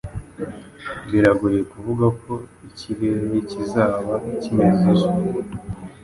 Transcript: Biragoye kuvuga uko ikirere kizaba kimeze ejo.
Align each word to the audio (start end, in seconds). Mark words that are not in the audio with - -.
Biragoye 1.09 1.59
kuvuga 1.71 2.03
uko 2.13 2.33
ikirere 2.67 3.37
kizaba 3.49 4.13
kimeze 4.41 4.83
ejo. 4.93 5.09